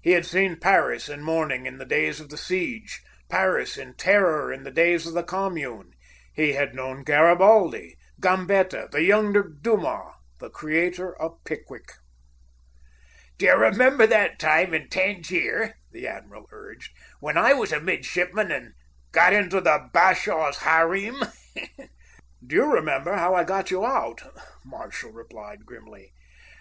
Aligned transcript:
He 0.00 0.12
had 0.12 0.24
seen 0.24 0.60
Paris 0.60 1.08
in 1.08 1.22
mourning 1.24 1.66
in 1.66 1.78
the 1.78 1.84
days 1.84 2.20
of 2.20 2.28
the 2.28 2.36
siege, 2.38 3.02
Paris 3.28 3.76
in 3.76 3.96
terror 3.96 4.52
in 4.52 4.62
the 4.62 4.70
days 4.70 5.04
of 5.04 5.14
the 5.14 5.24
Commune; 5.24 5.94
he 6.32 6.52
had 6.52 6.76
known 6.76 7.02
Garibaldi, 7.02 7.96
Gambetta, 8.20 8.88
the 8.92 9.02
younger 9.02 9.42
Dumas, 9.42 10.14
the 10.38 10.48
creator 10.48 11.12
of 11.20 11.42
Pickwick. 11.44 11.90
"Do 13.36 13.46
you 13.46 13.56
remember 13.56 14.06
that 14.06 14.38
time 14.38 14.72
in 14.74 14.88
Tangier," 14.90 15.74
the 15.90 16.06
admiral 16.06 16.46
urged, 16.52 16.92
"when 17.18 17.36
I 17.36 17.52
was 17.52 17.72
a 17.72 17.80
midshipman, 17.80 18.52
and 18.52 18.74
got 19.10 19.32
into 19.32 19.60
the 19.60 19.90
bashaw's 19.92 20.58
harem?" 20.58 21.16
"Do 22.46 22.54
you 22.54 22.72
remember 22.72 23.16
how 23.16 23.34
I 23.34 23.42
got 23.42 23.72
you 23.72 23.84
out?" 23.84 24.22
Marshall 24.64 25.10
replied 25.10 25.66
grimly. 25.66 26.12